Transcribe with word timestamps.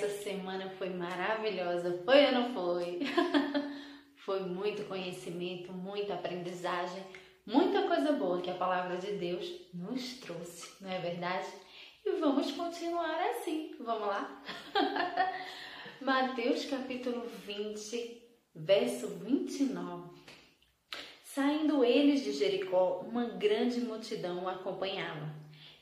essa 0.00 0.22
semana 0.22 0.70
foi 0.78 0.88
maravilhosa, 0.88 2.00
foi 2.06 2.24
ou 2.26 2.32
não 2.32 2.54
foi? 2.54 3.00
foi 4.24 4.40
muito 4.40 4.88
conhecimento, 4.88 5.74
muita 5.74 6.14
aprendizagem, 6.14 7.04
muita 7.44 7.82
coisa 7.82 8.12
boa 8.12 8.40
que 8.40 8.48
a 8.48 8.54
palavra 8.54 8.96
de 8.96 9.12
Deus 9.12 9.46
nos 9.74 10.14
trouxe, 10.14 10.82
não 10.82 10.90
é 10.90 10.98
verdade? 11.00 11.48
E 12.02 12.12
vamos 12.12 12.50
continuar 12.52 13.20
assim, 13.28 13.74
vamos 13.78 14.08
lá? 14.08 14.42
Mateus 16.00 16.64
capítulo 16.64 17.26
20, 17.44 18.22
verso 18.54 19.06
29. 19.06 20.18
Saindo 21.22 21.84
eles 21.84 22.24
de 22.24 22.32
Jericó, 22.32 23.04
uma 23.06 23.26
grande 23.26 23.80
multidão 23.82 24.44
o 24.44 24.48
acompanhava. 24.48 25.30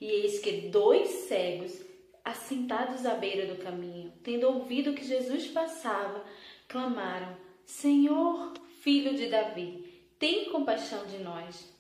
E 0.01 0.11
eis 0.11 0.41
que 0.41 0.69
dois 0.71 1.09
cegos, 1.09 1.88
assentados 2.29 3.07
à 3.07 3.15
beira 3.15 3.47
do 3.47 3.63
caminho, 3.63 4.13
tendo 4.23 4.47
ouvido 4.47 4.95
que 4.95 5.05
Jesus 5.05 5.47
passava, 5.49 6.25
clamaram: 6.67 7.37
Senhor, 7.65 8.53
filho 8.81 9.15
de 9.15 9.29
Davi, 9.29 10.03
tem 10.19 10.51
compaixão 10.51 11.07
de 11.07 11.19
nós. 11.19 11.73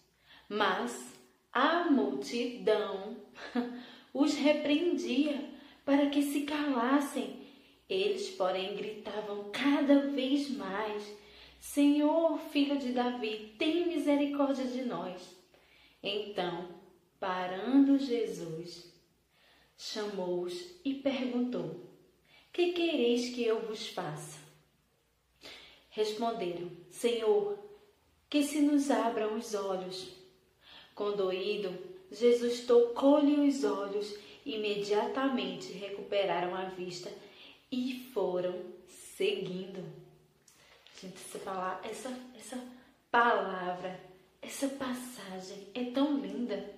Mas 0.48 1.14
a 1.52 1.84
multidão 1.90 3.16
os 4.14 4.34
repreendia 4.34 5.50
para 5.84 6.08
que 6.08 6.22
se 6.22 6.42
calassem. 6.42 7.46
Eles, 7.88 8.30
porém, 8.30 8.76
gritavam 8.76 9.50
cada 9.50 10.08
vez 10.08 10.50
mais: 10.50 11.02
Senhor, 11.60 12.38
filho 12.50 12.78
de 12.78 12.92
Davi, 12.92 13.54
tem 13.58 13.86
misericórdia 13.86 14.66
de 14.66 14.82
nós. 14.82 15.36
Então, 16.02 16.68
parando 17.18 17.98
Jesus, 17.98 18.97
chamou-os 19.78 20.74
e 20.84 20.94
perguntou: 20.94 21.88
Que 22.52 22.72
quereis 22.72 23.32
que 23.34 23.44
eu 23.44 23.60
vos 23.60 23.86
faça? 23.86 24.40
Responderam: 25.90 26.70
Senhor, 26.90 27.58
que 28.28 28.42
se 28.42 28.60
nos 28.60 28.90
abram 28.90 29.36
os 29.36 29.54
olhos. 29.54 30.08
Condoído, 30.94 31.72
Jesus 32.10 32.66
tocou-lhe 32.66 33.48
os 33.48 33.62
olhos, 33.62 34.14
imediatamente 34.44 35.72
recuperaram 35.72 36.54
a 36.54 36.64
vista 36.64 37.10
e 37.70 38.10
foram 38.12 38.60
seguindo. 38.88 39.84
Gente, 41.00 41.16
essa 41.16 41.38
palavra, 41.38 41.88
essa, 41.88 42.20
essa 42.36 42.64
palavra, 43.10 44.00
essa 44.42 44.68
passagem 44.68 45.68
é 45.74 45.84
tão 45.84 46.18
linda. 46.18 46.74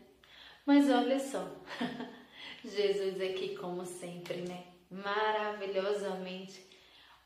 Mas 0.67 0.91
olha 0.91 1.19
só, 1.19 1.49
Jesus 2.65 3.21
aqui 3.21 3.57
como 3.57 3.85
sempre, 3.85 4.43
né? 4.43 4.65
Maravilhosamente 4.91 6.71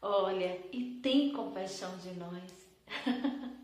olha 0.04 0.60
e 0.70 1.00
tem 1.02 1.32
compaixão 1.32 1.96
de 1.98 2.10
nós. 2.12 2.42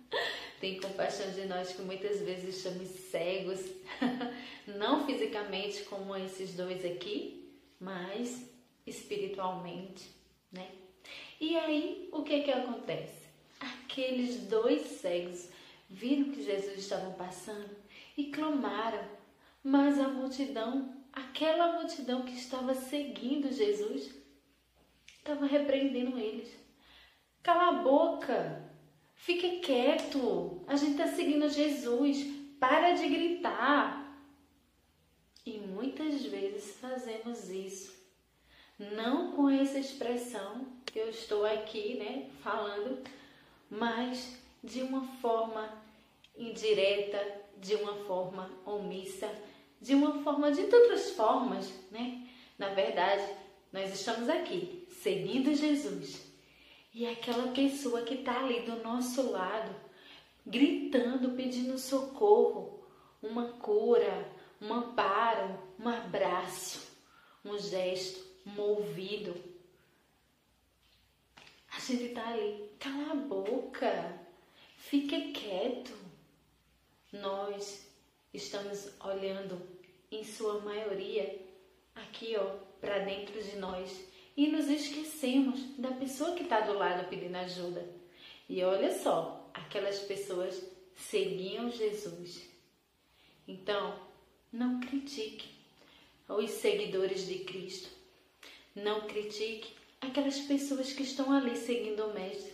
tem 0.59 0.81
compaixão 0.81 1.31
de 1.33 1.45
nós 1.47 1.73
que 1.73 1.83
muitas 1.83 2.21
vezes 2.21 2.57
estamos 2.57 2.89
cegos, 2.89 3.61
não 4.67 5.07
fisicamente 5.07 5.85
como 5.85 6.17
esses 6.17 6.55
dois 6.55 6.85
aqui, 6.85 7.53
mas 7.79 8.49
espiritualmente, 8.87 10.11
né? 10.51 10.69
E 11.39 11.57
aí, 11.57 12.09
o 12.13 12.23
que 12.23 12.43
que 12.43 12.51
acontece? 12.51 13.29
Aqueles 13.59 14.47
dois 14.47 14.83
cegos 14.83 15.49
viram 15.89 16.33
que 16.33 16.43
Jesus 16.43 16.79
estava 16.79 17.11
passando 17.13 17.77
e 18.17 18.31
clamaram, 18.31 19.05
mas 19.63 19.99
a 19.99 20.09
multidão, 20.09 21.00
aquela 21.13 21.79
multidão 21.79 22.23
que 22.23 22.35
estava 22.35 22.75
seguindo 22.75 23.53
Jesus, 23.53 24.11
estava 25.19 25.47
repreendendo 25.47 26.19
eles. 26.19 26.55
Cala 27.43 27.69
a 27.69 27.83
boca, 27.83 28.71
fique 29.15 29.61
quieto, 29.61 30.63
a 30.67 30.77
gente 30.77 30.93
está 30.93 31.09
seguindo 31.09 31.49
Jesus, 31.49 32.27
para 32.59 32.93
de 32.93 33.09
gritar. 33.09 34.01
E 35.45 35.59
muitas 35.59 36.23
vezes 36.27 36.77
fazemos 36.77 37.49
isso, 37.49 37.95
não 38.79 39.33
com 39.33 39.49
essa 39.49 39.79
expressão 39.79 40.67
que 40.85 40.99
eu 40.99 41.09
estou 41.09 41.47
aqui, 41.47 41.95
né, 41.95 42.29
falando, 42.43 43.03
mas 43.71 44.39
de 44.63 44.83
uma 44.83 45.07
forma 45.19 45.83
indireta, 46.37 47.41
de 47.59 47.75
uma 47.77 47.95
forma 48.05 48.51
omissa, 48.65 49.31
de 49.81 49.95
uma 49.95 50.23
forma 50.23 50.53
de 50.53 50.63
outras 50.63 51.11
formas, 51.11 51.73
né? 51.91 52.29
Na 52.59 52.69
verdade, 52.71 53.25
nós 53.73 53.93
estamos 53.93 54.29
aqui 54.29 54.87
seguindo 54.91 55.55
Jesus. 55.55 56.29
E 56.93 57.07
aquela 57.07 57.53
pessoa 57.53 58.03
que 58.03 58.15
está 58.15 58.41
ali 58.41 58.61
do 58.63 58.83
nosso 58.83 59.31
lado, 59.31 59.75
gritando, 60.45 61.31
pedindo 61.31 61.79
socorro, 61.79 62.85
uma 63.23 63.53
cura, 63.53 64.29
um 64.61 64.73
amparo, 64.73 65.59
um 65.79 65.89
abraço, 65.89 66.91
um 67.45 67.57
gesto, 67.59 68.21
um 68.47 68.61
ouvido, 68.61 69.35
a 71.73 71.79
gente 71.79 72.13
tá 72.13 72.29
ali, 72.29 72.69
cala 72.79 73.13
a 73.13 73.15
boca, 73.15 74.21
fique 74.77 75.33
quieto. 75.33 75.97
Nós 77.13 77.90
estamos 78.33 78.91
olhando, 79.01 79.61
em 80.11 80.25
sua 80.25 80.61
maioria, 80.61 81.41
aqui 81.95 82.37
ó, 82.37 82.57
para 82.81 83.01
dentro 83.01 83.43
de 83.43 83.57
nós 83.57 84.05
e 84.37 84.49
nos 84.49 84.69
esquecemos 84.69 85.61
da 85.79 85.91
pessoa 85.93 86.35
que 86.35 86.45
está 86.45 86.61
do 86.61 86.73
lado 86.73 87.09
pedindo 87.09 87.37
ajuda. 87.37 87.87
E 88.49 88.63
olha 88.63 88.93
só, 88.99 89.51
aquelas 89.55 89.99
pessoas 90.01 90.63
seguiam 90.95 91.71
Jesus. 91.71 92.49
Então, 93.47 93.99
não 94.53 94.81
critique 94.81 95.49
os 96.29 96.51
seguidores 96.51 97.27
de 97.27 97.41
Cristo. 97.41 97.89
Não 98.75 99.03
critique 99.03 99.75
aquelas 100.01 100.39
pessoas 100.41 100.93
que 100.93 101.03
estão 101.03 101.33
ali 101.33 101.57
seguindo 101.57 102.05
o 102.07 102.15
Mestre. 102.15 102.53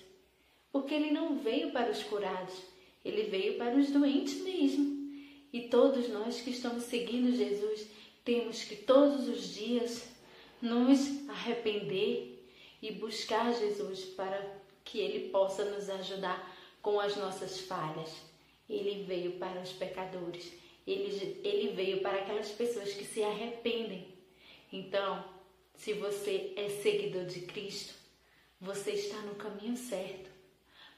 Porque 0.73 0.95
ele 0.95 1.11
não 1.11 1.39
veio 1.39 1.73
para 1.73 1.91
os 1.91 2.03
curados, 2.03 2.55
ele 3.05 3.25
veio 3.25 3.57
para 3.57 3.77
os 3.77 3.91
doentes 3.91 4.43
mesmo. 4.43 4.96
E 5.57 5.69
todos 5.71 6.11
nós 6.11 6.39
que 6.43 6.51
estamos 6.51 6.83
seguindo 6.83 7.35
Jesus 7.35 7.87
temos 8.23 8.63
que 8.65 8.77
todos 8.77 9.27
os 9.27 9.55
dias 9.55 10.07
nos 10.61 11.27
arrepender 11.31 12.47
e 12.83 12.93
buscar 12.93 13.55
Jesus 13.55 14.05
para 14.05 14.39
que 14.85 14.99
ele 14.99 15.31
possa 15.31 15.65
nos 15.65 15.89
ajudar 15.89 16.55
com 16.83 17.01
as 17.01 17.17
nossas 17.17 17.59
falhas. 17.59 18.13
Ele 18.69 19.05
veio 19.05 19.39
para 19.39 19.63
os 19.63 19.73
pecadores, 19.73 20.53
ele, 20.87 21.41
ele 21.43 21.73
veio 21.73 22.03
para 22.03 22.19
aquelas 22.19 22.51
pessoas 22.51 22.93
que 22.93 23.07
se 23.07 23.23
arrependem. 23.23 24.09
Então, 24.71 25.25
se 25.75 25.95
você 25.95 26.53
é 26.55 26.69
seguidor 26.69 27.25
de 27.25 27.41
Cristo, 27.41 27.95
você 28.61 28.91
está 28.91 29.17
no 29.23 29.37
caminho 29.37 29.79
certo. 29.79 30.29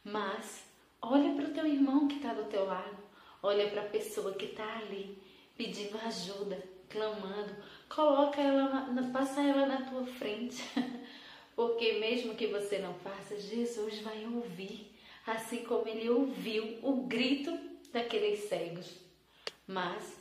Mas 0.03 0.65
olha 1.01 1.33
para 1.37 1.49
o 1.49 1.55
teu 1.55 1.65
irmão 1.65 2.09
que 2.09 2.17
está 2.17 2.35
do 2.35 2.51
teu 2.51 2.65
lado, 2.65 3.08
olha 3.43 3.69
para 3.69 3.83
a 3.83 3.89
pessoa 3.89 4.35
que 4.35 4.47
está 4.47 4.79
ali 4.79 5.19
pedindo 5.57 5.99
ajuda, 5.99 6.63
clamando, 6.89 7.55
coloca 7.89 8.41
ela, 8.41 8.87
passa 9.13 9.41
ela 9.43 9.67
na 9.67 9.83
tua 9.83 10.07
frente, 10.07 10.63
porque 11.57 11.95
mesmo 11.95 12.35
que 12.35 12.47
você 12.47 12.79
não 12.79 12.95
faça, 12.95 13.41
Jesus 13.41 14.01
vai 14.01 14.25
ouvir, 14.25 14.93
assim 15.27 15.65
como 15.65 15.89
ele 15.89 16.09
ouviu 16.09 16.79
o 16.83 17.03
grito 17.07 17.57
daqueles 17.93 18.49
cegos. 18.49 18.95
Mas 19.67 20.17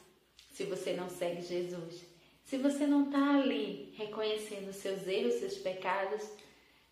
se 0.52 0.64
você 0.64 0.94
não 0.94 1.08
segue 1.08 1.42
Jesus, 1.42 2.04
se 2.44 2.58
você 2.58 2.88
não 2.88 3.06
está 3.06 3.36
ali 3.36 3.94
reconhecendo 3.96 4.74
seus 4.74 5.06
erros, 5.06 5.36
seus 5.36 5.58
pecados, 5.58 6.28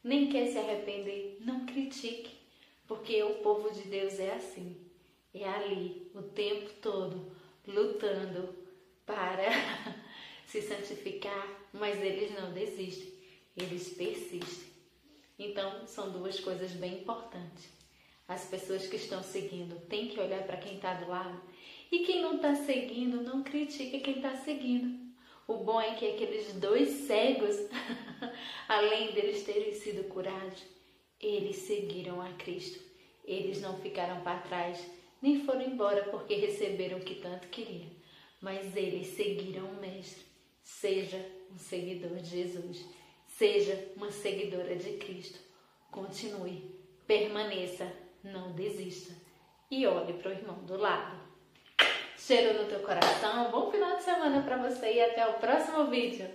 nem 0.04 0.30
quer 0.30 0.48
se 0.48 0.58
arrepender, 0.58 1.38
não 1.42 1.66
critique, 1.66 2.38
porque 2.88 3.24
o 3.24 3.36
povo 3.36 3.72
de 3.72 3.82
Deus 3.90 4.20
é 4.20 4.34
assim. 4.34 4.85
É 5.36 5.44
ali 5.44 6.10
o 6.16 6.22
tempo 6.22 6.70
todo 6.82 7.30
lutando 7.68 8.56
para 9.06 9.50
se 10.48 10.62
santificar, 10.62 11.68
mas 11.74 12.02
eles 12.02 12.32
não 12.32 12.54
desistem, 12.54 13.14
eles 13.58 13.90
persistem. 13.90 14.70
Então, 15.38 15.86
são 15.86 16.10
duas 16.10 16.40
coisas 16.40 16.72
bem 16.72 17.02
importantes. 17.02 17.70
As 18.26 18.46
pessoas 18.46 18.88
que 18.88 18.96
estão 18.96 19.22
seguindo 19.22 19.76
têm 19.88 20.08
que 20.08 20.20
olhar 20.20 20.44
para 20.44 20.56
quem 20.56 20.76
está 20.76 20.94
do 20.94 21.10
lado. 21.10 21.42
E 21.92 22.00
quem 22.00 22.22
não 22.22 22.38
está 22.38 22.56
seguindo, 22.56 23.22
não 23.22 23.44
critique 23.44 24.00
quem 24.00 24.16
está 24.16 24.38
seguindo. 24.38 25.06
O 25.46 25.58
bom 25.58 25.82
é 25.82 25.96
que 25.96 26.10
aqueles 26.10 26.54
dois 26.54 26.90
cegos, 27.08 27.56
além 28.70 29.12
deles 29.12 29.44
terem 29.44 29.74
sido 29.74 30.08
curados, 30.08 30.64
eles 31.20 31.58
seguiram 31.58 32.22
a 32.22 32.30
Cristo. 32.34 32.80
Eles 33.26 33.62
não 33.62 33.78
ficaram 33.80 34.22
para 34.22 34.40
trás, 34.40 34.80
nem 35.26 35.44
foram 35.44 35.64
embora 35.64 36.04
porque 36.04 36.36
receberam 36.36 37.00
o 37.00 37.02
que 37.02 37.16
tanto 37.16 37.48
queriam. 37.48 37.90
Mas 38.40 38.76
eles 38.76 39.08
seguiram 39.08 39.66
o 39.66 39.82
Mestre. 39.82 40.24
Seja 40.64 41.18
um 41.52 41.58
seguidor 41.58 42.16
de 42.18 42.30
Jesus. 42.30 42.86
Seja 43.26 43.92
uma 43.96 44.12
seguidora 44.12 44.76
de 44.76 44.98
Cristo. 44.98 45.40
Continue, 45.90 46.70
permaneça, 47.08 47.92
não 48.24 48.52
desista 48.52 49.16
e 49.72 49.88
olhe 49.88 50.14
para 50.14 50.30
o 50.30 50.34
irmão 50.34 50.64
do 50.64 50.78
lado. 50.78 51.18
Cheiro 52.16 52.62
no 52.62 52.70
teu 52.70 52.82
coração, 52.82 53.50
bom 53.50 53.72
final 53.72 53.98
de 53.98 54.04
semana 54.04 54.44
para 54.44 54.58
você 54.58 54.94
e 54.94 55.02
até 55.02 55.28
o 55.28 55.40
próximo 55.40 55.88
vídeo. 55.88 56.30